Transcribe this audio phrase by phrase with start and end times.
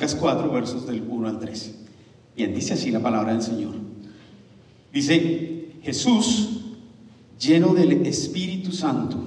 [0.00, 1.74] Lucas 4, versos del 1 al 13.
[2.34, 3.74] Bien, dice así la palabra del Señor.
[4.90, 6.62] Dice, Jesús,
[7.38, 9.18] lleno del Espíritu Santo,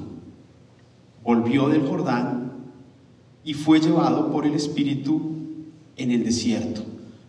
[1.24, 2.54] volvió del Jordán
[3.44, 5.22] y fue llevado por el Espíritu
[5.96, 6.82] en el desierto.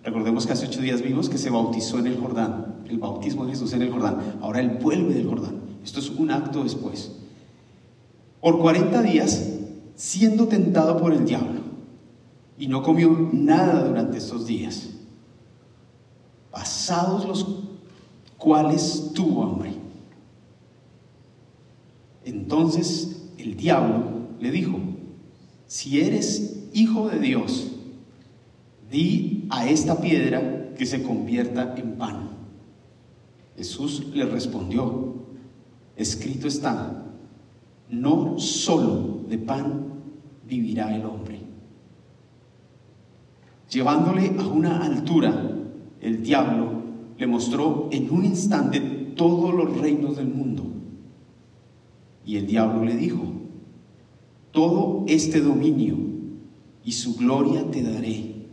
[0.03, 3.51] Recordemos que hace ocho días vimos que se bautizó en el Jordán, el bautismo de
[3.51, 4.39] Jesús en el Jordán.
[4.41, 5.57] Ahora él vuelve del Jordán.
[5.85, 7.13] Esto es un acto después.
[8.41, 9.51] Por 40 días,
[9.97, 11.64] siendo tentado por el diablo,
[12.59, 14.91] y no comió nada durante estos días,
[16.51, 17.47] pasados los
[18.39, 19.73] cuales tuvo hambre.
[22.25, 24.05] Entonces el diablo
[24.41, 24.79] le dijo,
[25.67, 27.73] si eres hijo de Dios,
[28.91, 32.31] di a esta piedra que se convierta en pan.
[33.57, 35.15] Jesús le respondió,
[35.97, 37.05] escrito está,
[37.89, 39.85] no solo de pan
[40.47, 41.34] vivirá el hombre.
[43.75, 45.51] Llevándole a una altura,
[46.01, 46.75] el diablo
[47.19, 48.79] le mostró en un instante
[49.17, 50.63] todos los reinos del mundo.
[52.25, 53.25] Y el diablo le dijo,
[54.53, 55.97] todo este dominio
[56.85, 58.47] y su gloria te daré,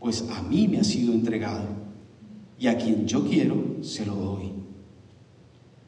[0.00, 1.68] pues a mí me ha sido entregado,
[2.58, 4.50] y a quien yo quiero se lo doy.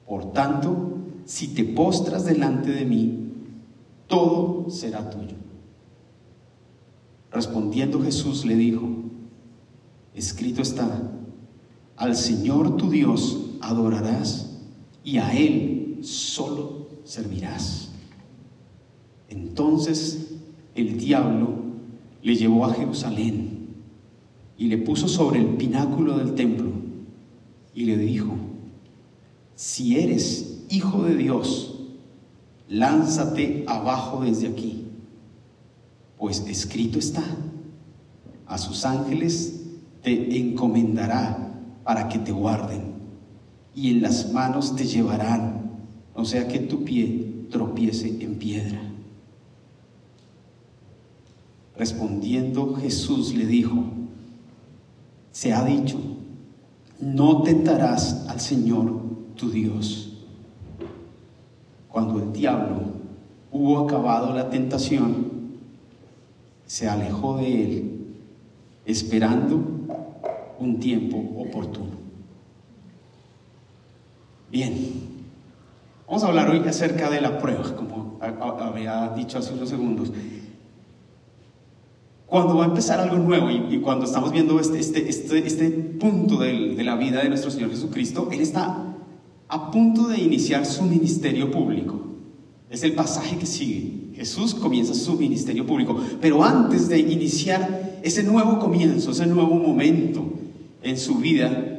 [0.07, 3.33] Por tanto, si te postras delante de mí,
[4.07, 5.48] todo será tuyo.
[7.31, 8.89] Respondiendo Jesús le dijo,
[10.15, 11.13] escrito está,
[11.97, 14.59] al Señor tu Dios adorarás
[15.05, 17.91] y a Él solo servirás.
[19.29, 20.35] Entonces
[20.75, 21.51] el diablo
[22.23, 23.69] le llevó a Jerusalén
[24.57, 26.71] y le puso sobre el pináculo del templo
[27.75, 28.35] y le dijo,
[29.55, 31.81] si eres hijo de Dios,
[32.69, 34.88] lánzate abajo desde aquí,
[36.19, 37.25] pues escrito está,
[38.47, 39.63] a sus ángeles
[40.03, 42.95] te encomendará para que te guarden,
[43.75, 45.71] y en las manos te llevarán,
[46.17, 48.81] no sea que tu pie tropiece en piedra.
[51.77, 53.85] Respondiendo Jesús le dijo,
[55.31, 55.99] se ha dicho,
[57.01, 59.01] no tentarás al Señor
[59.37, 60.25] tu Dios.
[61.89, 62.81] Cuando el diablo
[63.53, 65.28] hubo acabado la tentación,
[66.69, 68.07] se alejó de él,
[68.85, 69.59] esperando
[70.61, 71.93] un tiempo oportuno.
[74.51, 74.75] Bien,
[76.07, 80.13] vamos a hablar hoy acerca de la prueba, como había dicho hace unos segundos.
[82.27, 86.37] Cuando va a empezar algo nuevo y, cuando estamos viendo este, este, este, este punto
[86.37, 88.95] de la vida de nuestro Señor Jesucristo, Él está
[89.49, 91.99] a punto de iniciar su ministerio público.
[92.69, 94.08] Es el pasaje que sigue.
[94.19, 100.25] Jesús comienza su ministerio público, pero antes de iniciar ese nuevo comienzo, ese nuevo momento,
[100.83, 101.79] en su vida,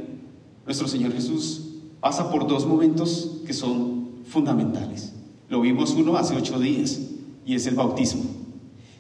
[0.66, 1.66] nuestro Señor Jesús
[2.00, 5.11] pasa por dos momentos que son fundamentales.
[5.50, 7.01] Lo vimos uno hace ocho días
[7.45, 8.23] y es el bautismo.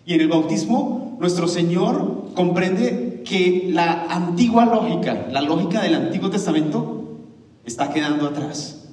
[0.05, 6.29] Y en el bautismo nuestro Señor comprende que la antigua lógica, la lógica del Antiguo
[6.29, 7.19] Testamento,
[7.63, 8.89] está quedando atrás.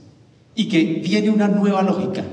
[0.55, 2.25] Y que viene una nueva lógica,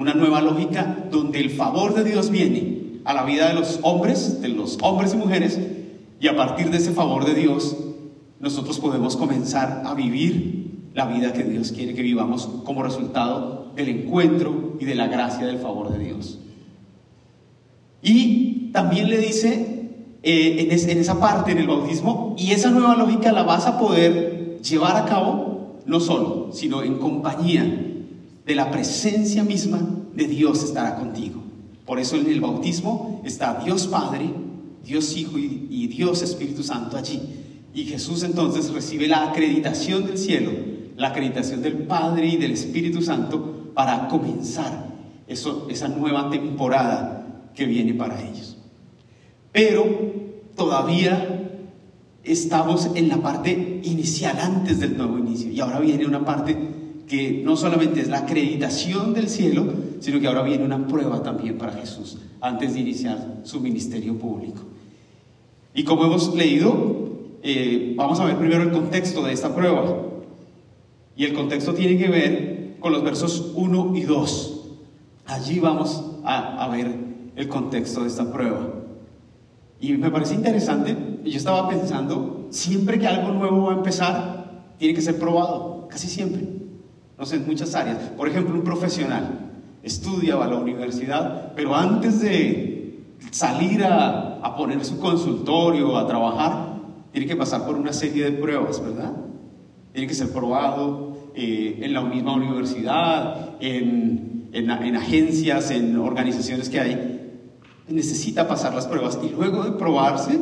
[0.00, 4.40] una nueva lógica donde el favor de Dios viene a la vida de los hombres,
[4.40, 5.60] de los hombres y mujeres,
[6.18, 7.76] y a partir de ese favor de Dios
[8.40, 13.90] nosotros podemos comenzar a vivir la vida que Dios quiere que vivamos como resultado del
[13.90, 16.38] encuentro y de la gracia del favor de Dios.
[18.02, 19.90] Y también le dice
[20.22, 23.78] eh, en, en esa parte, en el bautismo, y esa nueva lógica la vas a
[23.78, 27.89] poder llevar a cabo no solo, sino en compañía
[28.50, 29.78] de la presencia misma
[30.12, 31.40] de Dios estará contigo.
[31.86, 34.28] Por eso en el bautismo está Dios Padre,
[34.84, 37.20] Dios Hijo y Dios Espíritu Santo allí.
[37.72, 40.50] Y Jesús entonces recibe la acreditación del cielo,
[40.96, 44.88] la acreditación del Padre y del Espíritu Santo para comenzar
[45.28, 48.56] esa nueva temporada que viene para ellos.
[49.52, 49.86] Pero
[50.56, 51.52] todavía
[52.24, 55.52] estamos en la parte inicial, antes del nuevo inicio.
[55.52, 56.79] Y ahora viene una parte
[57.10, 59.64] que no solamente es la acreditación del cielo,
[59.98, 64.60] sino que ahora viene una prueba también para Jesús, antes de iniciar su ministerio público.
[65.74, 67.08] Y como hemos leído,
[67.42, 69.92] eh, vamos a ver primero el contexto de esta prueba.
[71.16, 74.60] Y el contexto tiene que ver con los versos 1 y 2.
[75.26, 76.94] Allí vamos a, a ver
[77.34, 78.68] el contexto de esta prueba.
[79.80, 84.94] Y me parece interesante, yo estaba pensando, siempre que algo nuevo va a empezar, tiene
[84.94, 86.59] que ser probado, casi siempre.
[87.20, 87.98] No sé, en muchas áreas.
[88.16, 89.50] Por ejemplo, un profesional
[89.82, 96.06] estudia, va a la universidad, pero antes de salir a, a poner su consultorio, a
[96.06, 96.76] trabajar,
[97.12, 99.12] tiene que pasar por una serie de pruebas, ¿verdad?
[99.92, 106.70] Tiene que ser probado eh, en la misma universidad, en, en, en agencias, en organizaciones
[106.70, 107.20] que hay.
[107.86, 110.40] Necesita pasar las pruebas y luego de probarse,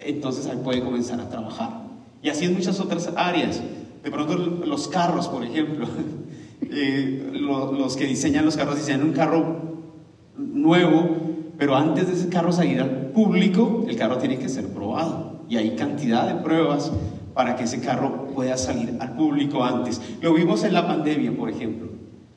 [0.00, 1.82] entonces ahí puede comenzar a trabajar.
[2.22, 3.60] Y así en muchas otras áreas.
[4.02, 5.86] De pronto los carros, por ejemplo,
[6.62, 9.60] eh, los, que diseñan los carros diseñan un carro
[10.36, 11.08] nuevo,
[11.56, 15.42] pero antes de ese carro salir al público, el carro tiene que ser probado.
[15.48, 16.90] Y hay cantidad de pruebas
[17.34, 20.00] para que ese carro pueda salir al público antes.
[20.20, 21.90] Lo vimos en la pandemia, por ejemplo.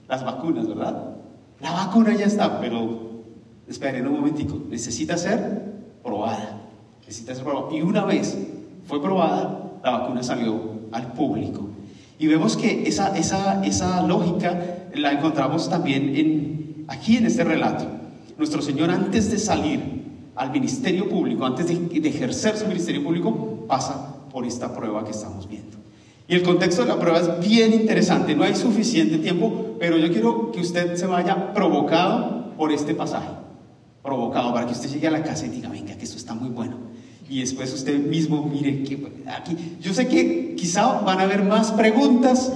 [0.07, 1.15] Las vacunas, ¿verdad?
[1.61, 3.23] La vacuna ya está, pero
[3.67, 4.59] esperen un momentico.
[4.69, 5.73] Necesita ser
[6.03, 6.61] probada.
[6.99, 7.75] Necesita ser probada.
[7.75, 8.37] Y una vez
[8.85, 11.69] fue probada, la vacuna salió al público.
[12.17, 17.85] Y vemos que esa, esa, esa lógica la encontramos también en, aquí en este relato.
[18.37, 19.81] Nuestro Señor antes de salir
[20.35, 25.11] al ministerio público, antes de, de ejercer su ministerio público, pasa por esta prueba que
[25.11, 25.77] estamos viendo.
[26.27, 30.09] Y el contexto de la prueba es bien interesante, no hay suficiente tiempo, pero yo
[30.11, 33.29] quiero que usted se vaya provocado por este pasaje,
[34.01, 36.49] provocado para que usted llegue a la casa y diga, venga, que esto está muy
[36.49, 36.84] bueno.
[37.29, 41.71] Y después usted mismo mire que aquí, yo sé que quizá van a haber más
[41.71, 42.53] preguntas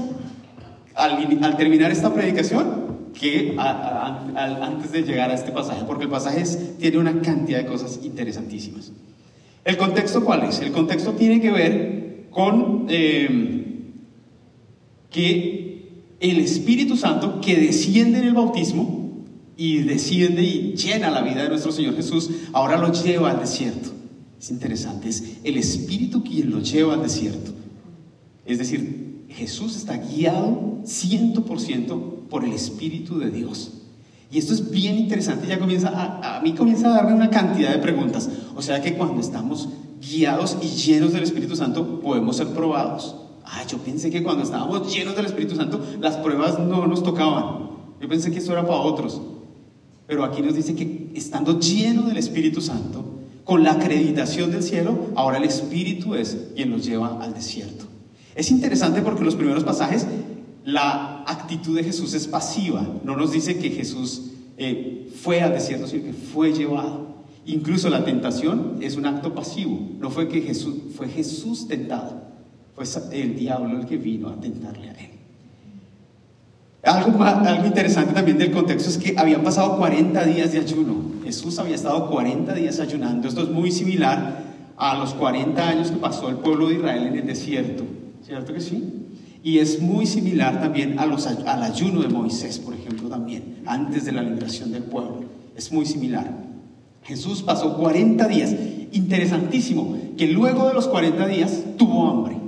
[0.95, 2.89] al, terminar esta predicación
[3.19, 6.43] que antes de llegar a este pasaje, porque el pasaje
[6.79, 8.91] tiene una cantidad de cosas interesantísimas.
[9.65, 10.59] ¿El contexto cuál es?
[10.59, 13.93] El contexto tiene que ver con eh,
[15.09, 15.69] que
[16.19, 18.99] el Espíritu Santo que desciende en el bautismo
[19.57, 23.98] y desciende y llena la vida de nuestro Señor Jesús, ahora lo lleva al desierto.
[24.39, 27.51] Es interesante, es el Espíritu quien lo lleva al desierto.
[28.45, 33.71] Es decir, Jesús está guiado 100% por el Espíritu de Dios.
[34.31, 37.71] Y esto es bien interesante, ya comienza a, a, mí comienza a darme una cantidad
[37.71, 38.29] de preguntas.
[38.55, 39.69] O sea que cuando estamos
[39.99, 43.15] guiados y llenos del Espíritu Santo podemos ser probados.
[43.43, 47.69] Ah, yo pensé que cuando estábamos llenos del Espíritu Santo las pruebas no nos tocaban.
[47.99, 49.19] Yo pensé que eso era para otros.
[50.07, 53.03] Pero aquí nos dice que estando lleno del Espíritu Santo,
[53.49, 57.85] con la acreditación del cielo, ahora el Espíritu es quien nos lleva al desierto.
[58.35, 60.05] Es interesante porque en los primeros pasajes
[60.65, 62.87] la actitud de Jesús es pasiva.
[63.03, 67.23] No nos dice que Jesús eh, fue al desierto, sino que fue llevado.
[67.47, 69.79] Incluso la tentación es un acto pasivo.
[69.99, 72.21] No fue que Jesús, fue Jesús tentado.
[72.75, 75.08] Fue el diablo el que vino a tentarle a él.
[76.83, 80.95] Algo, algo interesante también del contexto es que habían pasado 40 días de ayuno.
[81.23, 83.27] Jesús había estado 40 días ayunando.
[83.27, 84.43] Esto es muy similar
[84.77, 87.83] a los 40 años que pasó el pueblo de Israel en el desierto.
[88.25, 89.07] ¿Cierto que sí?
[89.43, 94.05] Y es muy similar también a los, al ayuno de Moisés, por ejemplo, también, antes
[94.05, 95.23] de la liberación del pueblo.
[95.55, 96.29] Es muy similar.
[97.03, 98.55] Jesús pasó 40 días.
[98.91, 102.38] Interesantísimo, que luego de los 40 días tuvo hambre.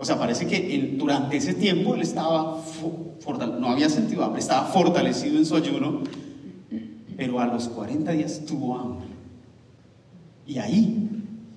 [0.00, 2.58] O sea, parece que durante ese tiempo él estaba,
[3.60, 6.00] no había sentido hambre, estaba fortalecido en su ayuno,
[7.18, 9.08] pero a los 40 días tuvo hambre.
[10.46, 11.10] Y ahí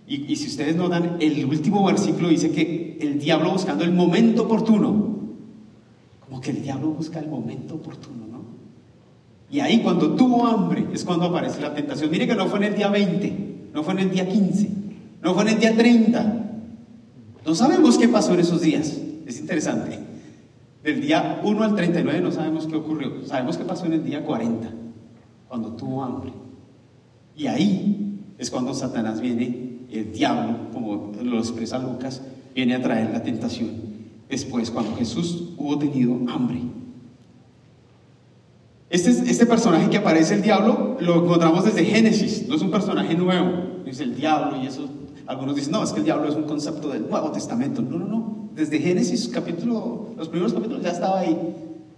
[0.06, 4.44] y, y, si ustedes notan, el último versículo dice que el diablo buscando el momento
[4.44, 5.20] oportuno,
[6.20, 8.44] como que el diablo busca el momento oportuno, ¿no?
[9.50, 12.12] Y ahí cuando tuvo hambre es cuando aparece la tentación.
[12.12, 14.70] Mire que no fue en el día 20, no fue en el día 15,
[15.22, 16.53] no fue en el día 30.
[17.46, 18.98] No sabemos qué pasó en esos días.
[19.26, 20.00] Es interesante.
[20.84, 23.26] Del día 1 al 39 no sabemos qué ocurrió.
[23.26, 24.70] Sabemos qué pasó en el día 40,
[25.48, 26.34] cuando tuvo hambre.
[27.36, 32.22] Y ahí es cuando Satanás viene el diablo, como lo expresa Lucas,
[32.54, 33.72] viene a traer la tentación.
[34.30, 36.62] Después, cuando Jesús hubo tenido hambre.
[38.90, 43.16] Este, este personaje que aparece el diablo lo encontramos desde Génesis, no es un personaje
[43.16, 44.88] nuevo, es el diablo y eso.
[45.28, 47.82] Algunos dicen, no, es que el diablo es un concepto del Nuevo Testamento.
[47.82, 48.50] No, no, no.
[48.54, 51.38] Desde Génesis, capítulo, los primeros capítulos ya estaba ahí.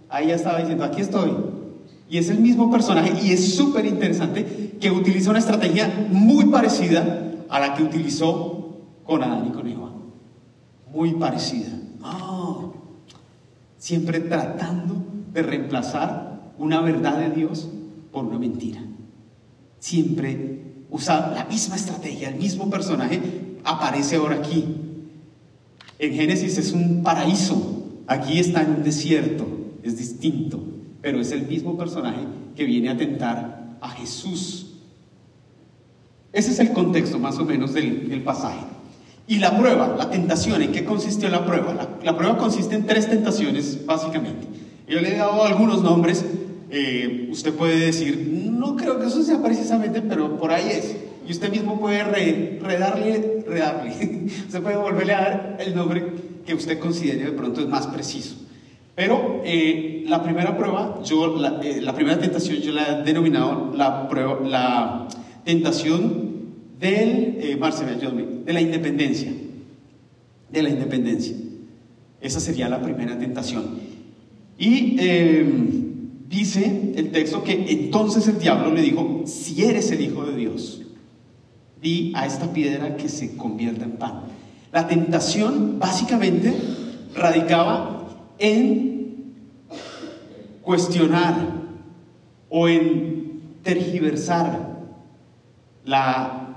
[0.08, 1.32] Ahí ya estaba diciendo, aquí estoy.
[2.08, 7.32] Y es el mismo personaje y es súper interesante que utiliza una estrategia muy parecida
[7.48, 9.90] a la que utilizó con Adán y con Eva.
[10.92, 11.72] Muy parecida.
[13.78, 14.94] Siempre tratando
[15.32, 17.68] de reemplazar una verdad de Dios
[18.12, 18.80] por una mentira.
[19.78, 23.20] Siempre usa la misma estrategia, el mismo personaje
[23.64, 24.64] aparece ahora aquí.
[25.98, 29.46] En Génesis es un paraíso, aquí está en un desierto,
[29.82, 30.62] es distinto,
[31.00, 32.20] pero es el mismo personaje
[32.54, 34.66] que viene a tentar a Jesús
[36.36, 38.60] ese es el contexto más o menos del, pasaje.
[39.26, 41.72] Y la prueba, la tentación, ¿en qué consistió la prueba?
[41.72, 44.46] La, la, prueba consiste en tres tentaciones, básicamente.
[44.86, 46.26] Yo le he dado algunos nombres.
[46.68, 48.35] Eh, usted puede decir,
[48.66, 50.96] no creo que eso sea precisamente, pero por ahí es.
[51.26, 53.90] y usted mismo puede redarle, redarle,
[54.46, 56.04] usted puede volverle a dar el nombre
[56.44, 58.36] que usted considere de pronto es más preciso.
[58.94, 63.72] Pero eh, la primera prueba, yo, la, eh, la, primera tentación yo la he denominado
[63.76, 65.08] la, prueba, la
[65.44, 66.36] tentación
[66.80, 67.58] del, eh,
[68.46, 69.32] de la independencia,
[70.50, 71.36] de la independencia.
[72.20, 73.64] Esa sería la primera tentación.
[74.58, 74.96] Y
[76.28, 80.82] dice el texto que entonces el diablo le dijo, si eres el Hijo de Dios,
[81.80, 84.22] di a esta piedra que se convierta en pan.
[84.72, 86.54] La tentación básicamente
[87.14, 89.34] radicaba en
[90.62, 91.34] cuestionar
[92.48, 94.76] o en tergiversar
[95.84, 96.56] la,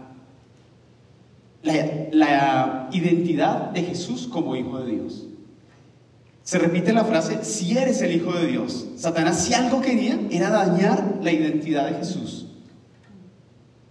[1.61, 1.73] la,
[2.11, 5.28] la identidad de Jesús como Hijo de Dios.
[6.50, 8.88] Se repite la frase, si eres el Hijo de Dios.
[8.96, 12.48] Satanás si algo quería era dañar la identidad de Jesús.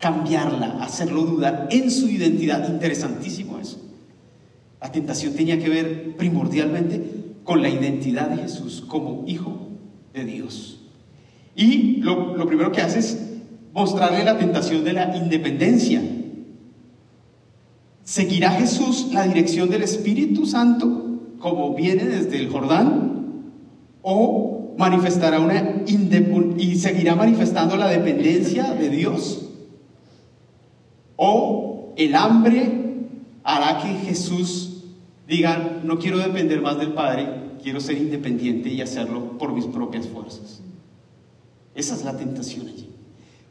[0.00, 2.68] Cambiarla, hacerlo dudar en su identidad.
[2.68, 3.78] Interesantísimo eso.
[4.80, 9.68] La tentación tenía que ver primordialmente con la identidad de Jesús como Hijo
[10.12, 10.80] de Dios.
[11.54, 13.18] Y lo, primero que hace es
[13.72, 16.02] mostrarle la tentación de la independencia.
[18.02, 21.07] ¿Seguirá Jesús la dirección del Espíritu Santo?
[21.38, 23.52] Como viene desde el Jordán,
[24.02, 29.48] o manifestará una y seguirá manifestando la dependencia de Dios,
[31.16, 33.08] o el hambre
[33.42, 34.84] hará que Jesús
[35.26, 37.28] diga, no quiero depender más del Padre,
[37.62, 40.62] quiero ser independiente y hacerlo por mis propias fuerzas.
[41.74, 42.88] Esa es la tentación allí.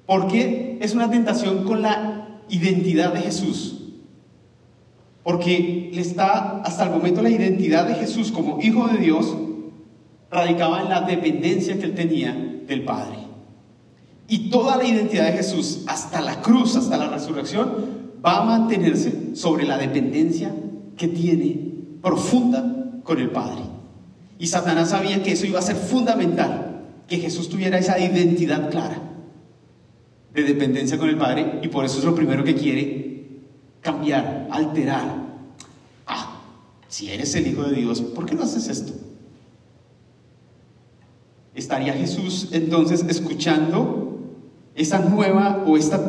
[0.05, 3.76] Porque es una tentación con la identidad de Jesús.
[5.27, 9.35] Porque le está, hasta el momento, la identidad de Jesús como Hijo de Dios
[10.31, 12.33] radicaba en la dependencia que él tenía
[12.65, 13.17] del Padre.
[14.29, 17.73] Y toda la identidad de Jesús, hasta la cruz, hasta la resurrección,
[18.25, 20.55] va a mantenerse sobre la dependencia
[20.95, 23.63] que tiene profunda con el Padre.
[24.39, 29.01] Y Satanás sabía que eso iba a ser fundamental, que Jesús tuviera esa identidad clara
[30.33, 33.06] de dependencia con el Padre, y por eso es lo primero que quiere
[33.87, 35.15] cambiar, alterar.
[36.05, 36.41] Ah,
[36.89, 38.91] si eres el Hijo de Dios, ¿por qué no haces esto?
[41.55, 44.19] ¿Estaría Jesús entonces escuchando
[44.75, 45.99] esa nueva o esta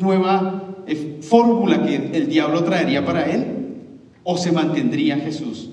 [0.00, 3.76] nueva eh, fórmula que el diablo traería para él?
[4.24, 5.70] ¿O se mantendría Jesús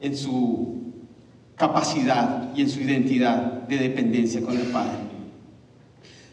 [0.00, 0.92] en su
[1.56, 4.98] capacidad y en su identidad de dependencia con el Padre?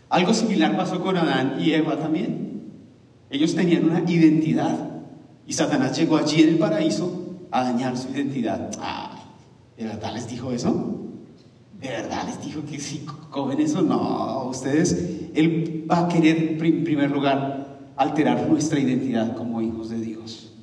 [0.09, 2.48] Algo similar pasó con Adán y Eva también.
[3.29, 4.89] Ellos tenían una identidad
[5.45, 8.71] y Satanás llegó allí en el paraíso a dañar su identidad.
[9.77, 10.95] ¿De verdad les dijo eso?
[11.79, 13.81] ¿De verdad les dijo que si comen eso?
[13.81, 19.99] No, ustedes, Él va a querer en primer lugar alterar nuestra identidad como hijos de
[19.99, 20.53] Dios.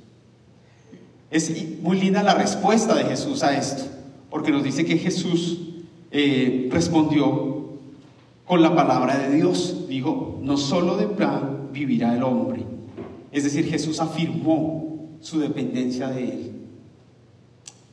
[1.31, 3.85] Es muy linda la respuesta de Jesús a esto,
[4.31, 5.61] porque nos dice que Jesús
[6.11, 7.71] eh, respondió
[8.45, 9.89] con la palabra de Dios.
[9.89, 12.65] Dijo, no solo de plan vivirá el hombre.
[13.31, 16.53] Es decir, Jesús afirmó su dependencia de Él.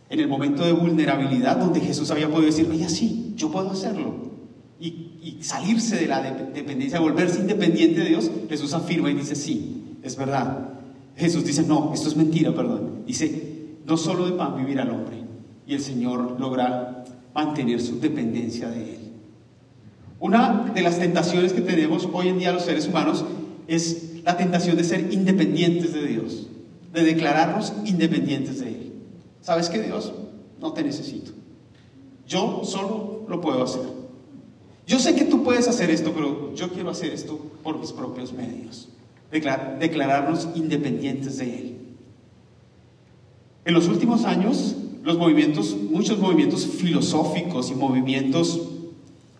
[0.09, 4.31] En el momento de vulnerabilidad donde Jesús había podido decir, oye, sí, yo puedo hacerlo.
[4.79, 5.09] Y,
[5.39, 10.69] salirse de la dependencia, volverse independiente de Dios, Jesús afirma y dice, sí, es verdad.
[11.15, 13.03] Jesús dice, no, esto es mentira, perdón.
[13.05, 15.17] Dice, no solo de pan vivirá el hombre.
[15.65, 18.99] Y el Señor logra mantener su dependencia de Él.
[20.19, 23.25] Una de las tentaciones que tenemos hoy en día los seres humanos
[23.67, 26.47] es la tentación de ser independientes de Dios,
[26.93, 28.93] de declararnos independientes de Él.
[29.41, 30.13] ¿Sabes qué Dios?
[30.59, 31.31] No te necesito.
[32.27, 33.83] Yo solo lo puedo hacer.
[34.87, 38.33] Yo sé que tú puedes hacer esto, pero yo quiero hacer esto por mis propios
[38.33, 38.89] medios.
[39.31, 41.77] declararnos independientes de Él.
[43.65, 44.75] En los últimos años,
[45.89, 48.61] muchos movimientos filosóficos y movimientos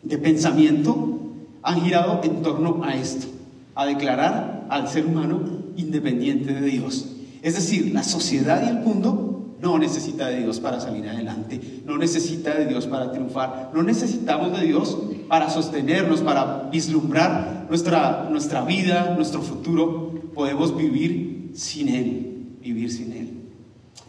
[0.02, 1.20] de pensamiento
[1.62, 3.28] han girado en torno a esto
[3.76, 5.42] a declarar al ser humano
[5.76, 7.16] independiente de Dios.
[7.42, 11.98] Es decir, la sociedad y el mundo no necesita de Dios para salir adelante, no
[11.98, 18.64] necesita de Dios para triunfar, no necesitamos de Dios para sostenernos, para vislumbrar nuestra, nuestra
[18.66, 20.12] vida, nuestro futuro.
[20.34, 23.30] Podemos vivir sin Él, vivir sin Él.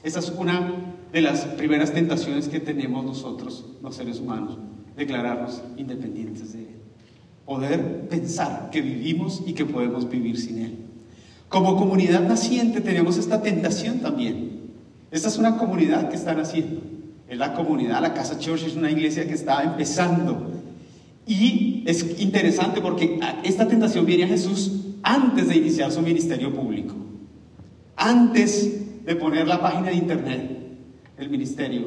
[0.03, 4.59] Esa es una de las primeras tentaciones que tenemos nosotros, los seres humanos,
[4.97, 6.84] declararnos independientes de Él
[7.47, 10.77] poder pensar que vivimos y que podemos vivir sin Él.
[11.49, 14.63] Como comunidad naciente tenemos esta tentación también.
[15.11, 16.81] Esta es una comunidad que está naciendo.
[17.29, 20.53] Es la comunidad, la Casa Church es una iglesia que está empezando.
[21.27, 24.73] Y es interesante porque esta tentación viene a Jesús
[25.03, 26.95] antes de iniciar su ministerio público,
[27.97, 30.59] antes de poner la página de internet
[31.17, 31.83] del ministerio,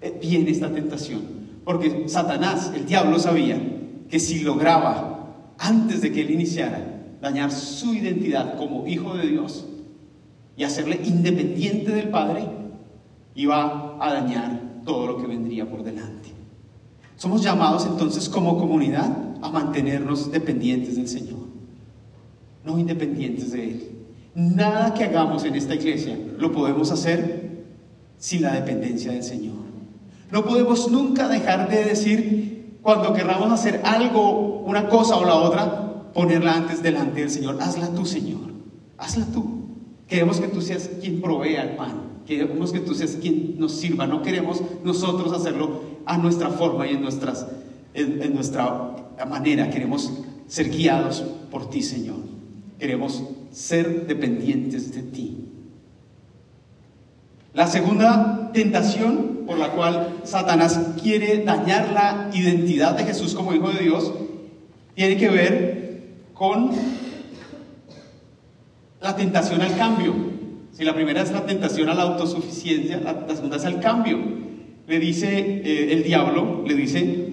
[0.00, 1.22] eh, viene esta tentación.
[1.64, 3.77] Porque Satanás, el diablo, sabía
[4.08, 9.66] que si lograba, antes de que él iniciara, dañar su identidad como hijo de Dios
[10.56, 12.48] y hacerle independiente del Padre,
[13.34, 16.30] iba a dañar todo lo que vendría por delante.
[17.16, 19.10] Somos llamados entonces como comunidad
[19.42, 21.40] a mantenernos dependientes del Señor,
[22.64, 23.90] no independientes de Él.
[24.34, 27.64] Nada que hagamos en esta iglesia lo podemos hacer
[28.18, 29.56] sin la dependencia del Señor.
[30.30, 32.47] No podemos nunca dejar de decir,
[32.88, 37.58] cuando querramos hacer algo, una cosa o la otra, ponerla antes delante del Señor.
[37.60, 38.50] Hazla tú, Señor.
[38.96, 39.44] Hazla tú.
[40.06, 42.22] Queremos que tú seas quien provea el pan.
[42.26, 44.06] Queremos que tú seas quien nos sirva.
[44.06, 47.46] No queremos nosotros hacerlo a nuestra forma y en, nuestras,
[47.92, 48.96] en, nuestra
[49.28, 49.68] manera.
[49.68, 50.10] Queremos
[50.46, 52.16] ser guiados por ti, Señor.
[52.78, 55.44] Queremos ser dependientes de ti.
[57.52, 63.70] La segunda tentación por la cual Satanás quiere dañar la identidad de Jesús como Hijo
[63.70, 64.12] de Dios
[64.94, 66.02] tiene que ver
[66.34, 66.70] con
[69.00, 70.12] la tentación al cambio.
[70.72, 74.18] Si la primera es la tentación a la autosuficiencia, la, segunda es al cambio.
[74.86, 77.28] Le dice eh, el diablo, le dice,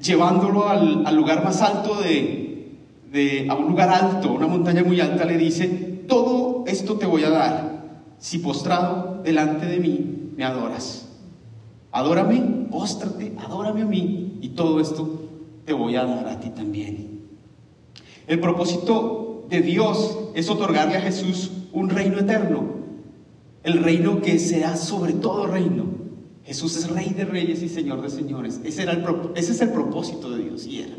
[0.00, 5.38] llevándolo al, lugar más alto de, a un lugar alto, una montaña muy alta, le
[5.38, 5.66] dice,
[6.06, 7.82] todo esto te voy a dar
[8.18, 11.05] si postrado delante de mí me adoras.
[11.96, 15.18] Adórame, póstrate, adórame a mí y todo esto
[15.64, 17.22] te voy a dar a ti también.
[18.26, 22.64] El propósito de Dios es otorgarle a Jesús un reino eterno,
[23.62, 25.86] el reino que será sobre todo reino.
[26.44, 28.60] Jesús es rey de reyes y señor de señores.
[28.62, 29.02] Ese, era el,
[29.34, 30.96] ese es el propósito de Dios y era.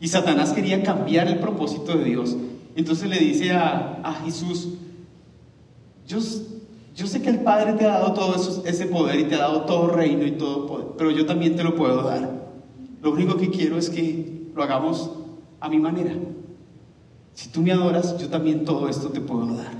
[0.00, 2.34] Y Satanás quería cambiar el propósito de Dios.
[2.76, 4.68] Entonces le dice a, Jesús,
[6.08, 6.18] yo,
[6.94, 9.62] yo, sé que el Padre te ha dado todo ese poder y te ha dado
[9.62, 12.40] todo reino y todo poder, pero yo también te lo puedo dar.
[13.02, 15.10] Lo único que quiero es que lo hagamos
[15.60, 16.12] a mi manera.
[17.34, 19.72] Si tú me adoras, yo también todo esto te puedo dar.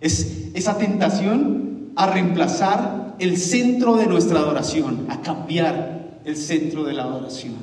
[0.00, 6.92] Es esa tentación a reemplazar el centro de nuestra adoración, a cambiar el centro de
[6.92, 7.54] la adoración.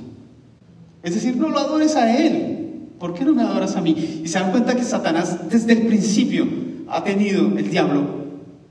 [1.03, 2.87] Es decir, no lo adores a Él.
[2.99, 4.21] ¿Por qué no me adoras a mí?
[4.23, 6.45] Y se dan cuenta que Satanás desde el principio
[6.87, 8.20] ha tenido, el diablo,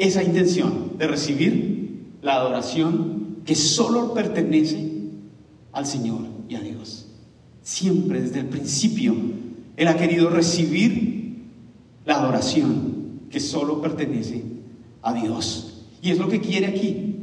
[0.01, 4.91] esa intención de recibir la adoración que solo pertenece
[5.73, 7.07] al Señor y a Dios.
[7.63, 9.15] Siempre desde el principio
[9.77, 11.45] Él ha querido recibir
[12.07, 14.43] la adoración que solo pertenece
[15.03, 15.87] a Dios.
[16.03, 17.17] Y es lo que quiere aquí.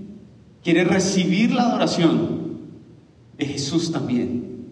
[0.64, 2.60] Quiere recibir la adoración
[3.38, 4.68] de Jesús también.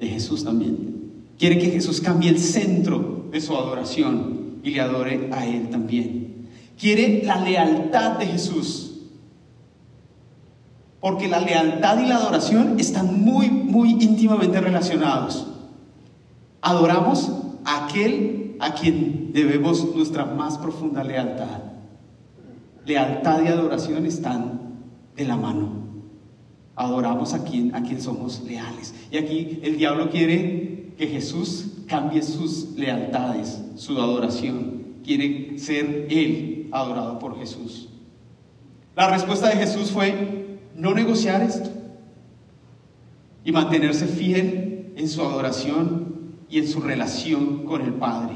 [0.00, 0.96] De Jesús también.
[1.38, 6.25] Quiere que Jesús cambie el centro de su adoración y le adore a Él también.
[6.78, 8.92] Quiere la lealtad de Jesús.
[11.00, 15.46] Porque la lealtad y la adoración están muy, muy íntimamente relacionados.
[16.60, 17.30] Adoramos
[17.64, 21.60] a aquel a quien debemos nuestra más profunda lealtad.
[22.84, 24.60] Lealtad y adoración están
[25.16, 25.86] de la mano.
[26.74, 28.94] Adoramos a quien, a quien somos leales.
[29.10, 34.75] Y aquí el diablo quiere que Jesús cambie sus lealtades, su adoración.
[35.06, 37.88] Quiere ser él adorado por Jesús.
[38.96, 41.70] La respuesta de Jesús fue no negociar esto
[43.44, 48.34] y mantenerse fiel en su adoración y en su relación con el Padre.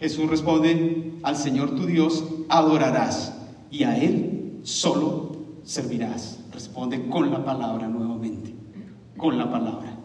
[0.00, 3.38] Jesús responde, al Señor tu Dios adorarás
[3.70, 6.40] y a Él solo servirás.
[6.52, 8.52] Responde con la palabra nuevamente,
[9.16, 9.95] con la palabra.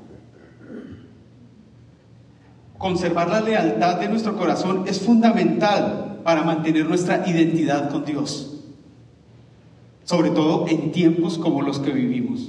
[2.82, 8.56] Conservar la lealtad de nuestro corazón es fundamental para mantener nuestra identidad con Dios,
[10.04, 12.48] sobre todo en tiempos como los que vivimos.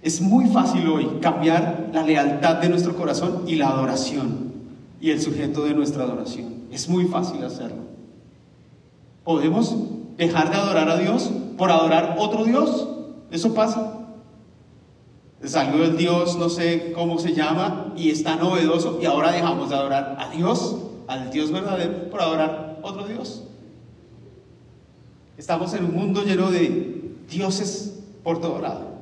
[0.00, 4.54] Es muy fácil hoy cambiar la lealtad de nuestro corazón y la adoración
[4.98, 6.54] y el sujeto de nuestra adoración.
[6.72, 7.82] Es muy fácil hacerlo.
[9.24, 9.76] ¿Podemos
[10.16, 12.88] dejar de adorar a Dios por adorar otro Dios?
[13.30, 14.01] Eso pasa.
[15.44, 19.74] Salió el Dios, no sé cómo se llama, y está novedoso, y ahora dejamos de
[19.76, 20.76] adorar a Dios,
[21.08, 23.42] al Dios verdadero, por adorar otro Dios.
[25.36, 28.92] Estamos en un mundo lleno de dioses por todo lado.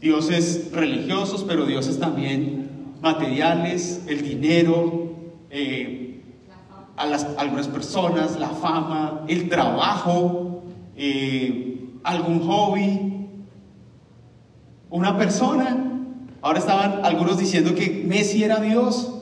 [0.00, 5.10] Dioses religiosos, pero dioses también materiales, el dinero,
[5.50, 6.22] eh,
[6.96, 10.64] a, las, algunas personas, la fama, el trabajo,
[10.96, 13.19] eh, algún hobby,
[14.90, 15.86] una persona.
[16.42, 19.14] Ahora estaban algunos diciendo que Messi era Dios.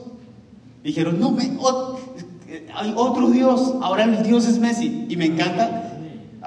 [0.83, 1.43] Dijeron, no, me,
[2.73, 5.05] hay otro Dios, ahora el Dios es Messi.
[5.09, 5.99] Y me encanta,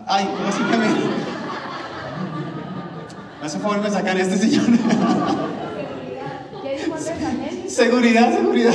[0.06, 1.00] ay, básicamente,
[3.40, 4.64] me hace favor me sacan este señor.
[7.66, 8.74] seguridad, seguridad.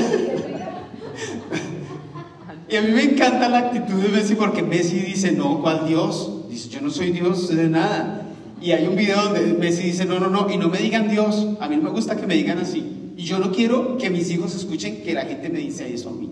[2.69, 6.49] Y a mí me encanta la actitud de Messi porque Messi dice, no, ¿cuál Dios?
[6.49, 8.26] Dice, yo no soy Dios de nada.
[8.61, 11.47] Y hay un video donde Messi dice, no, no, no, y no me digan Dios,
[11.59, 13.13] a mí no me gusta que me digan así.
[13.15, 16.13] Y yo no quiero que mis hijos escuchen que la gente me dice eso a
[16.13, 16.31] mí.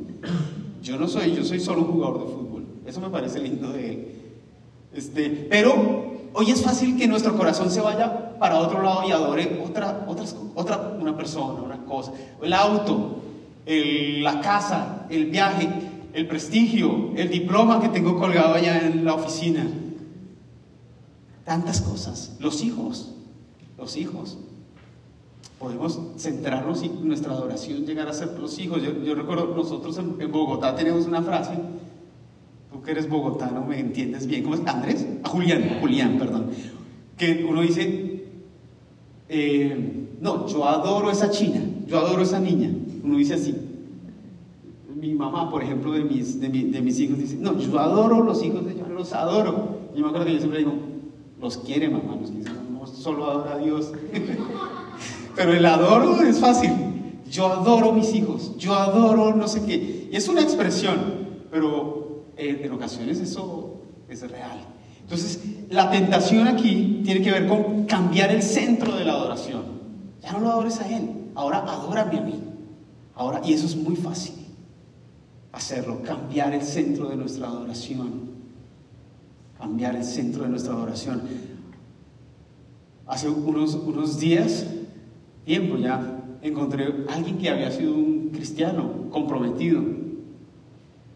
[0.82, 2.66] Yo no soy, yo soy solo un jugador de fútbol.
[2.86, 4.08] Eso me parece lindo de él.
[4.94, 9.62] Este, pero hoy es fácil que nuestro corazón se vaya para otro lado y adore
[9.66, 12.12] otra, otras, otra una persona, una cosa.
[12.42, 13.22] El auto,
[13.66, 15.68] la casa, el viaje,
[16.14, 19.68] el prestigio, el diploma que tengo colgado allá en la oficina.
[21.46, 22.36] Tantas cosas.
[22.40, 23.14] Los hijos,
[23.78, 24.38] los hijos
[25.60, 28.82] podemos centrarnos y nuestra adoración llegar a ser los hijos.
[28.82, 31.54] Yo, recuerdo, nosotros en, Bogotá tenemos una frase,
[32.72, 34.62] tú que eres bogotano me entiendes bien, ¿cómo es?
[34.66, 35.06] ¿Andrés?
[35.24, 36.50] A Julián, Julián, perdón.
[37.18, 38.26] Que uno dice,
[39.30, 42.72] eh, no, yo adoro esa china, yo adoro esa niña.
[43.04, 43.56] Uno dice así.
[44.96, 48.66] Mi mamá, por ejemplo, de mis, de, mis hijos, dice, no, yo adoro los hijos
[48.66, 49.76] de yo los adoro.
[49.96, 50.74] Yo me acuerdo que yo siempre digo,
[51.40, 53.92] los quiere mamá, los quiere, no solo adora a Dios.
[55.36, 56.72] Pero el adoro es fácil.
[57.30, 60.08] Yo adoro mis hijos, yo adoro no sé qué.
[60.12, 60.96] Y es una expresión,
[61.52, 64.60] pero en, ocasiones eso es real.
[65.02, 69.64] Entonces, la tentación aquí tiene que ver con cambiar el centro de la adoración.
[70.22, 72.40] Ya no lo adores a Él, ahora adórame a mí.
[73.16, 74.34] Ahora, y eso es muy fácil
[75.52, 78.35] hacerlo, cambiar el centro de nuestra adoración.
[79.58, 81.22] Cambiar el centro de nuestra adoración.
[83.08, 84.66] Hace unos, unos días
[85.46, 89.84] tiempo ya encontré a alguien que había sido un cristiano comprometido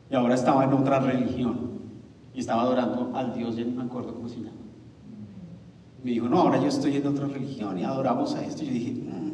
[0.09, 1.69] y ahora estaba en otra religión
[2.33, 4.51] y estaba adorando al Dios, ya me acuerdo cómo se llama.
[6.03, 8.63] Me dijo, no, ahora yo estoy en otra religión y adoramos a esto.
[8.63, 9.31] Yo dije, mm,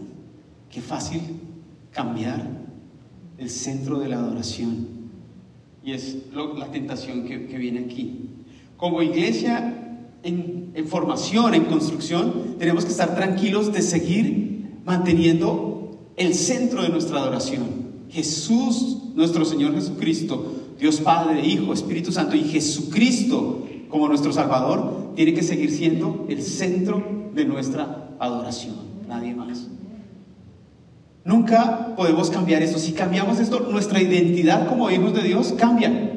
[0.70, 1.22] qué fácil
[1.92, 2.42] cambiar
[3.38, 4.88] el centro de la adoración.
[5.84, 8.25] Y es la tentación que, viene aquí.
[8.78, 16.82] Como iglesia en, formación, en construcción, tenemos que estar tranquilos de seguir manteniendo el centro
[16.82, 17.86] de nuestra adoración.
[18.10, 25.34] Jesús, nuestro Señor Jesucristo, Dios Padre, Hijo, Espíritu Santo y Jesucristo como nuestro Salvador, tiene
[25.34, 28.76] que seguir siendo el centro de nuestra adoración,
[29.08, 29.68] nadie más.
[31.24, 32.78] Nunca podemos cambiar esto.
[32.78, 36.12] Si cambiamos esto, nuestra identidad como hijos de Dios cambia.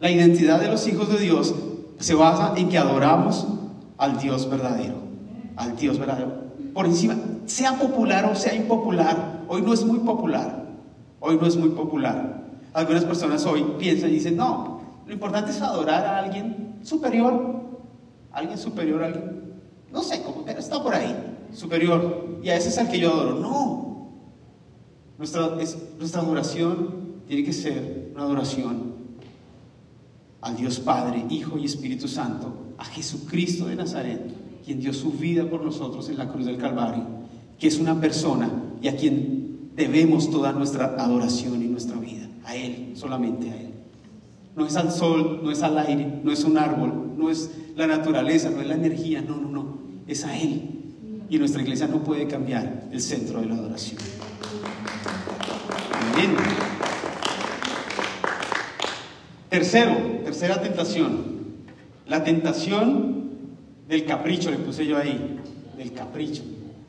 [0.00, 1.54] La identidad de los hijos de Dios
[2.00, 3.46] se basa en que adoramos
[3.96, 4.96] al Dios verdadero,
[5.56, 6.40] al Dios verdadero
[6.72, 10.66] por encima, sea popular o sea impopular, hoy no es muy popular,
[11.20, 12.40] hoy no es muy popular.
[12.72, 17.56] Algunas personas hoy piensan y dicen, no, lo importante es adorar a alguien superior,
[18.30, 19.54] alguien superior a alguien,
[19.92, 21.14] no sé cómo, pero está por ahí,
[21.52, 23.40] superior, y a ese es al que yo adoro.
[23.40, 24.10] No,
[25.18, 25.48] nuestra,
[25.98, 28.99] nuestra adoración tiene que ser una adoración
[30.42, 35.48] al Dios Padre, Hijo y Espíritu Santo, a Jesucristo de Nazaret quien dio su vida
[35.48, 37.04] por nosotros en la cruz del Calvario,
[37.58, 38.50] que es una persona
[38.80, 43.70] y a quien debemos toda nuestra adoración y nuestra vida, a Él, solamente a Él.
[44.56, 47.86] No es al sol, no es al aire, no es un árbol, no es la
[47.86, 50.70] naturaleza, no es la energía, no, no, no, es a Él.
[51.28, 53.98] Y nuestra iglesia no puede cambiar el centro de la adoración.
[56.12, 56.36] Amén.
[59.50, 61.40] Tercero, tercera tentación.
[62.06, 63.30] La tentación
[63.88, 65.38] del capricho, le puse yo ahí,
[65.76, 66.42] del capricho.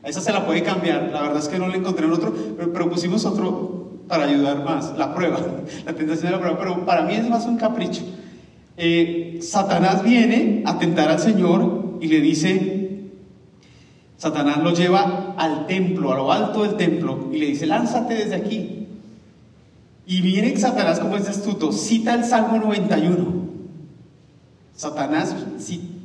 [0.04, 2.32] A esa se la puede cambiar, la verdad es que no le encontré en otro,
[2.72, 5.40] pero, pusimos otro para ayudar más, la prueba,
[5.86, 8.02] la tentación de la prueba, pero para mí es más un capricho.
[8.76, 13.08] Eh, Satanás viene a tentar al Señor y le dice,
[14.16, 18.36] Satanás lo lleva al templo, a lo alto del templo, y le dice, lánzate desde
[18.36, 18.81] aquí.
[20.06, 23.42] Y viene Satanás como es astuto, cita el Salmo 91.
[24.74, 25.34] Satanás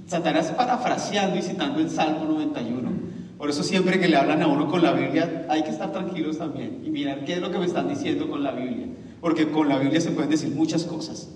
[0.08, 2.90] Satanás parafraseando y citando el Salmo 91.
[3.38, 6.38] Por eso siempre que le hablan a uno con la Biblia hay que estar tranquilos
[6.38, 8.88] también y mirar qué es lo que me están diciendo con la Biblia.
[9.20, 11.30] Porque con la Biblia se pueden decir muchas cosas.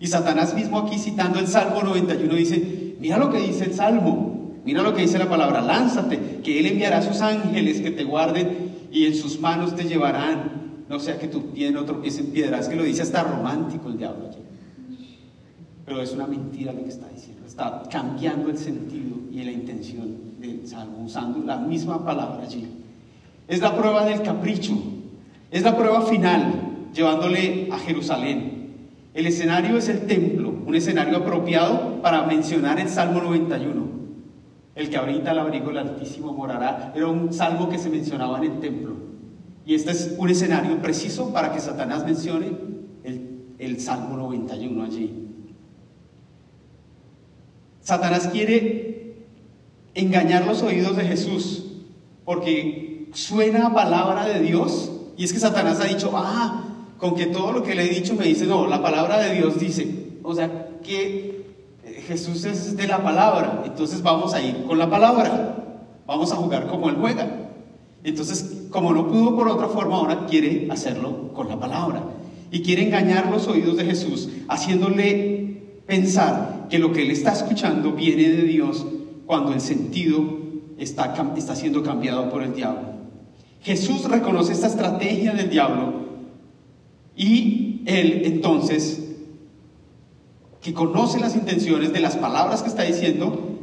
[0.00, 4.52] Y Satanás mismo aquí citando el Salmo 91 dice, mira lo que dice el Salmo,
[4.64, 8.04] mira lo que dice la palabra, lánzate, que Él enviará a sus ángeles que te
[8.04, 12.26] guarden y en sus manos te llevarán, no sea que tu pie no tropiece en
[12.28, 12.58] piedra.
[12.58, 14.38] Es que lo dice hasta romántico el diablo allí.
[15.84, 17.46] Pero es una mentira lo que está diciendo.
[17.46, 22.66] Está cambiando el sentido y la intención del salmo, usando la misma palabra allí.
[23.48, 24.74] Es la prueba del capricho.
[25.50, 26.70] Es la prueba final.
[26.94, 28.54] llevándole a Jerusalén.
[29.14, 33.84] El escenario es el templo, un escenario apropiado para mencionar el Salmo 91.
[34.76, 38.44] El que ahorita al abrigo del Altísimo morará, era un salmo que se mencionaba en
[38.44, 38.94] el templo.
[39.66, 42.52] Y este es un escenario preciso para que Satanás mencione
[43.02, 45.28] el, el Salmo 91 allí.
[47.80, 49.16] Satanás quiere
[49.94, 51.66] engañar los oídos de Jesús
[52.24, 56.64] porque suena palabra de Dios y es que Satanás ha dicho, ah,
[56.98, 59.58] con que todo lo que le he dicho me dice, no, la palabra de Dios
[59.58, 60.18] dice.
[60.22, 61.54] O sea, que
[62.06, 66.66] Jesús es de la palabra, entonces vamos a ir con la palabra, vamos a jugar
[66.66, 67.50] como Él juega.
[68.02, 72.06] Entonces, como no pudo por otra forma, ahora quiere hacerlo con la palabra.
[72.50, 77.92] Y quiere engañar los oídos de Jesús, haciéndole pensar que lo que él está escuchando
[77.92, 78.84] viene de Dios
[79.26, 80.24] cuando el sentido
[80.76, 82.94] está, está siendo cambiado por el diablo.
[83.60, 85.92] Jesús reconoce esta estrategia del diablo
[87.14, 89.08] y él entonces,
[90.60, 93.56] que conoce las intenciones de las palabras que está diciendo,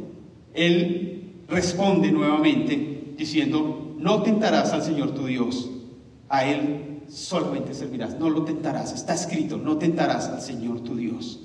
[0.54, 5.70] él responde nuevamente diciendo, no tentarás al Señor tu Dios,
[6.28, 11.40] a Él solamente servirás, no lo tentarás, está escrito, no tentarás al Señor tu Dios.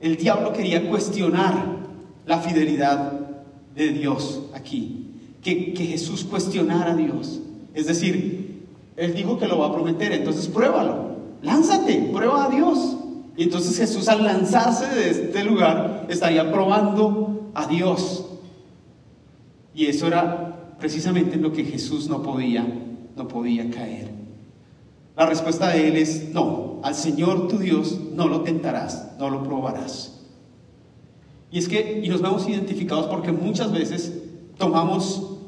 [0.00, 1.76] El diablo quería cuestionar
[2.24, 3.12] la fidelidad
[3.74, 5.10] de Dios aquí,
[5.42, 7.40] que, que Jesús cuestionara a Dios.
[7.74, 8.64] Es decir,
[8.96, 12.96] Él dijo que lo va a prometer, entonces pruébalo, lánzate, prueba a Dios.
[13.36, 18.24] Y entonces Jesús al lanzarse de este lugar estaría probando a Dios.
[19.74, 20.45] Y eso era
[20.78, 22.66] precisamente lo que Jesús no podía,
[23.16, 24.10] no podía caer.
[25.16, 29.42] La respuesta de él es no, al Señor tu Dios no lo tentarás, no lo
[29.42, 30.20] probarás.
[31.50, 34.12] Y es que, y nos vemos identificados porque muchas veces
[34.58, 35.38] tomamos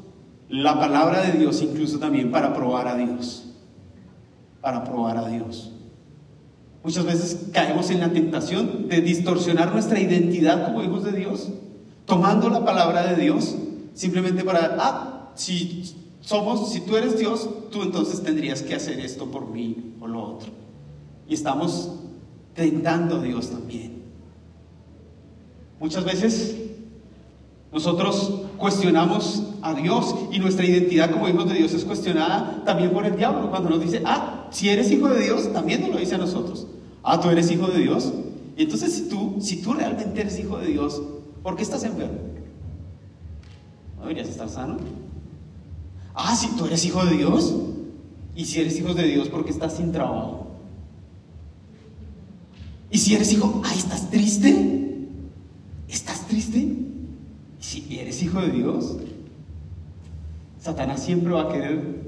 [0.49, 3.53] la palabra de Dios incluso también para probar a Dios,
[4.61, 5.71] para probar a Dios.
[6.83, 11.49] Muchas veces caemos en la tentación de distorsionar nuestra identidad como hijos de Dios,
[12.05, 13.55] tomando la palabra de Dios
[13.93, 19.31] simplemente para, ah, si somos, si tú eres Dios, tú entonces tendrías que hacer esto
[19.31, 20.51] por mí o lo otro.
[21.29, 21.93] Y estamos
[22.53, 24.03] tentando a Dios también.
[25.79, 26.57] Muchas veces
[27.71, 33.05] nosotros cuestionamos a Dios y nuestra identidad como hijos de Dios es cuestionada también por
[33.05, 36.15] el diablo cuando nos dice, ah, si eres hijo de Dios, también nos lo dice
[36.15, 36.67] a nosotros.
[37.01, 38.11] Ah, tú eres hijo de Dios.
[38.57, 41.01] Y entonces si tú, si tú realmente eres hijo de Dios,
[41.41, 42.19] ¿por qué estás enfermo?
[43.95, 44.77] ¿No deberías estar sano?
[46.21, 47.55] Ah, si tú eres hijo de Dios.
[48.35, 50.47] Y si eres hijo de Dios, ¿por qué estás sin trabajo?
[52.91, 55.07] Y si eres hijo, ah, ¿estás triste?
[55.87, 56.57] ¿Estás triste?
[56.57, 58.97] ¿Y si eres hijo de Dios?
[60.59, 61.99] Satanás siempre va a querer.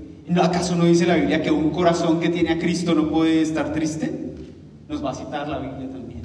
[0.41, 3.71] ¿Acaso no dice la Biblia que un corazón que tiene a Cristo no puede estar
[3.71, 4.33] triste?
[4.89, 6.21] Nos va a citar la Biblia también.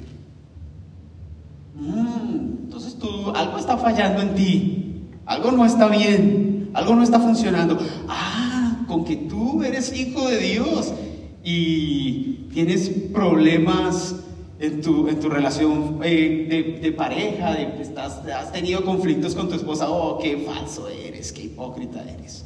[1.75, 5.03] Mm, entonces tú, algo está fallando en ti.
[5.25, 6.46] Algo no está bien,
[6.77, 7.75] algo no está funcionando.
[8.07, 10.93] Ah, con que tú eres hijo de Dios
[11.43, 14.15] y tienes problemas
[14.59, 19.55] en tu, en tu relación eh, de, pareja, de, estás, has tenido conflictos con tu
[19.55, 22.45] esposa, oh, qué falso eres, qué hipócrita eres.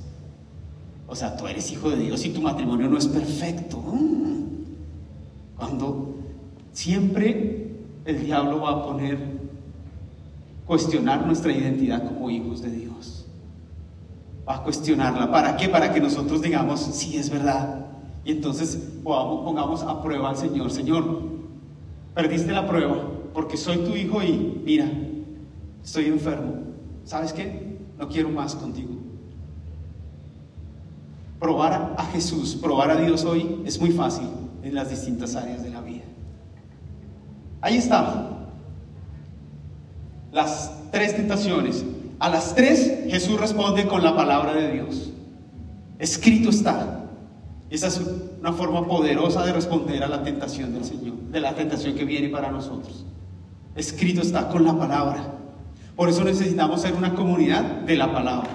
[1.07, 3.83] O sea, tú eres hijo de Dios y tu matrimonio no es perfecto.
[5.57, 6.15] Cuando
[6.71, 7.67] siempre
[8.05, 9.19] el diablo va a poner
[10.65, 13.20] cuestionar nuestra identidad como hijos de Dios.
[14.51, 15.31] A cuestionarla.
[15.31, 15.69] ¿Para qué?
[15.69, 17.85] Para que nosotros digamos, sí, es verdad.
[18.25, 20.71] Y entonces pongamos a prueba al Señor.
[20.71, 21.21] Señor,
[22.13, 22.97] perdiste la prueba
[23.33, 24.91] porque soy tu hijo y mira,
[25.81, 26.55] estoy enfermo.
[27.05, 27.77] ¿Sabes qué?
[27.97, 28.91] No quiero más contigo.
[31.39, 34.27] Probar a Jesús, probar a Dios hoy es muy fácil
[34.63, 36.03] en las distintas áreas de la vida.
[37.61, 38.37] Ahí está
[40.31, 41.85] las tres tentaciones.
[42.21, 45.09] A las tres Jesús responde con la palabra de Dios.
[45.97, 47.05] Escrito está.
[47.71, 47.99] Esa es
[48.39, 52.29] una forma poderosa de responder a la tentación del Señor, de la tentación que viene
[52.29, 53.07] para nosotros.
[53.73, 55.33] Escrito está con la palabra.
[55.95, 58.51] Por eso necesitamos ser una comunidad de la palabra.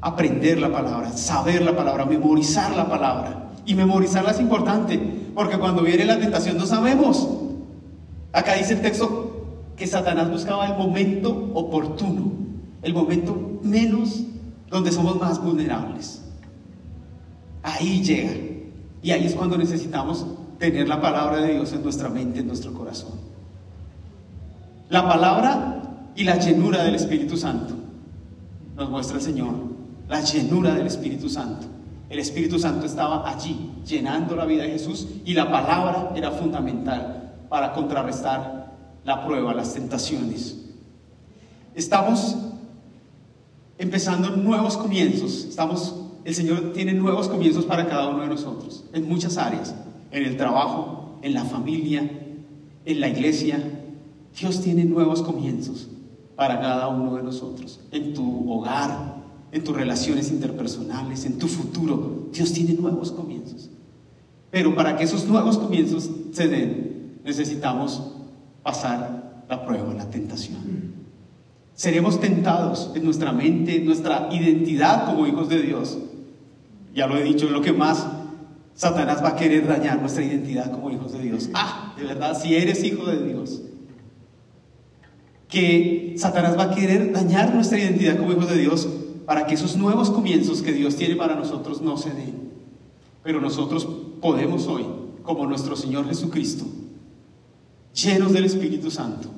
[0.00, 3.50] Aprender la palabra, saber la palabra, memorizar la palabra.
[3.64, 4.98] Y memorizarla es importante,
[5.32, 7.28] porque cuando viene la tentación no sabemos.
[8.32, 9.31] Acá dice el texto,
[9.86, 12.32] Satanás buscaba el momento oportuno,
[12.82, 14.24] el momento menos
[14.68, 16.22] donde somos más vulnerables.
[17.62, 18.32] Ahí llega.
[19.02, 20.26] Y ahí es cuando necesitamos
[20.58, 23.12] tener la palabra de Dios en nuestra mente, en nuestro corazón.
[24.88, 25.82] La palabra
[26.14, 27.74] y la llenura del Espíritu Santo
[28.76, 29.54] nos muestra el Señor,
[30.08, 31.66] la llenura del Espíritu Santo.
[32.08, 37.32] El Espíritu Santo estaba allí, llenando la vida de Jesús, y la palabra era fundamental
[37.48, 38.61] para contrarrestar
[39.04, 40.58] la prueba, las tentaciones.
[41.74, 42.36] Estamos
[43.78, 45.44] empezando nuevos comienzos.
[45.44, 49.74] Estamos, el Señor tiene nuevos comienzos para cada uno de nosotros, en muchas áreas,
[50.10, 52.08] en el trabajo, en la familia,
[52.84, 53.58] en la iglesia.
[54.38, 55.88] Dios tiene nuevos comienzos
[56.36, 62.28] para cada uno de nosotros, en tu hogar, en tus relaciones interpersonales, en tu futuro.
[62.32, 63.68] Dios tiene nuevos comienzos.
[64.50, 68.12] Pero para que esos nuevos comienzos se den, necesitamos
[68.62, 71.02] pasar la prueba, la tentación.
[71.74, 75.98] Seremos tentados en nuestra mente, en nuestra identidad como hijos de Dios.
[76.94, 78.06] Ya lo he dicho, lo que más
[78.74, 81.50] Satanás va a querer dañar nuestra identidad como hijos de Dios.
[81.54, 83.62] Ah, de verdad, si eres hijo de Dios,
[85.48, 88.88] que Satanás va a querer dañar nuestra identidad como hijos de Dios
[89.26, 92.50] para que esos nuevos comienzos que Dios tiene para nosotros no se den.
[93.22, 93.86] Pero nosotros
[94.20, 94.86] podemos hoy,
[95.22, 96.64] como nuestro Señor Jesucristo,
[97.94, 99.28] llenos del Espíritu Santo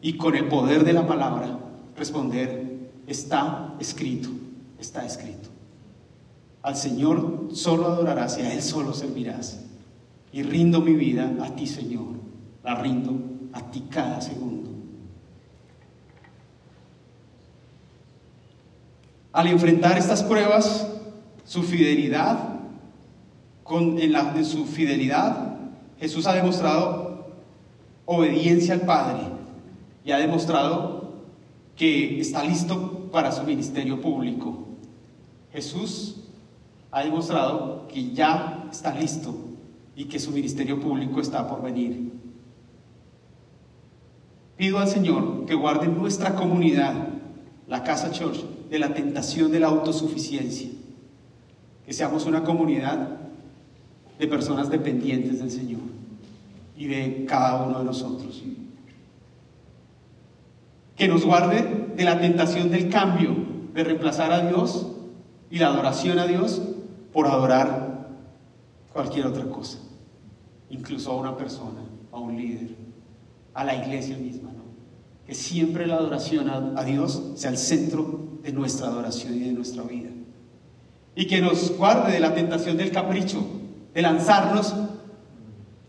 [0.00, 1.58] y con el poder de la palabra,
[1.96, 4.28] responder, está escrito,
[4.78, 5.48] está escrito.
[6.62, 9.60] Al Señor solo adorarás y a Él solo servirás.
[10.32, 12.14] Y rindo mi vida a ti, Señor.
[12.64, 13.14] La rindo
[13.52, 14.70] a ti cada segundo.
[19.32, 20.86] Al enfrentar estas pruebas,
[21.44, 22.60] su fidelidad,
[23.64, 25.56] con, en, la, en su fidelidad,
[25.98, 27.01] Jesús ha demostrado
[28.04, 29.22] obediencia al Padre
[30.04, 31.12] y ha demostrado
[31.76, 34.66] que está listo para su ministerio público.
[35.52, 36.16] Jesús
[36.90, 39.34] ha demostrado que ya está listo
[39.94, 42.12] y que su ministerio público está por venir.
[44.56, 46.94] Pido al Señor que guarde nuestra comunidad,
[47.68, 50.70] la Casa Church, de la tentación de la autosuficiencia.
[51.84, 53.18] Que seamos una comunidad
[54.18, 55.91] de personas dependientes del Señor
[56.76, 58.42] y de cada uno de nosotros.
[60.96, 63.34] Que nos guarde de la tentación del cambio,
[63.74, 64.86] de reemplazar a Dios
[65.50, 66.62] y la adoración a Dios
[67.12, 68.08] por adorar
[68.92, 69.78] cualquier otra cosa,
[70.70, 71.80] incluso a una persona,
[72.10, 72.74] a un líder,
[73.54, 74.50] a la iglesia misma.
[75.26, 79.82] Que siempre la adoración a, Dios sea el centro de nuestra adoración y de nuestra
[79.84, 80.10] vida.
[81.14, 83.42] Y que nos guarde de la tentación del capricho,
[83.94, 84.74] de lanzarnos.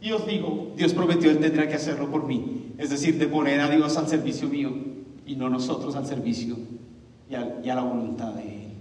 [0.04, 2.74] Y os digo, Dios prometió, Él tendrá que hacerlo por mí.
[2.78, 4.70] Es decir, de poner a Dios al servicio mío
[5.26, 6.58] y no nosotros al servicio
[7.30, 8.72] y a, y a la voluntad de Él.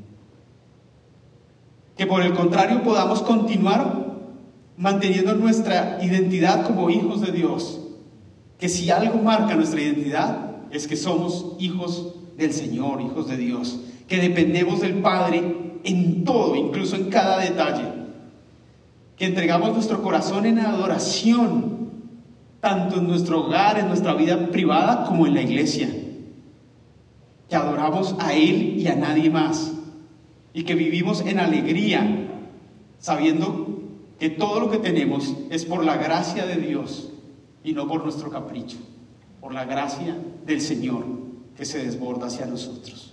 [1.97, 4.17] Que por el contrario podamos continuar
[4.77, 7.81] manteniendo nuestra identidad como hijos de Dios.
[8.59, 13.79] Que si algo marca nuestra identidad es que somos hijos del Señor, hijos de Dios.
[14.09, 18.02] Que dependemos del Padre en todo, incluso en cada detalle.
[19.23, 21.93] Entregamos nuestro corazón en adoración,
[22.59, 25.89] tanto en nuestro hogar, en nuestra vida privada, como en la iglesia.
[27.49, 29.75] Que adoramos a Él y a nadie más
[30.53, 32.03] y que vivimos en alegría,
[32.99, 33.69] sabiendo
[34.19, 37.13] que todo lo que tenemos es por la gracia de Dios
[37.63, 38.79] y no por nuestro capricho,
[39.41, 41.05] por la gracia del Señor
[41.57, 43.12] que se desborda hacia nosotros.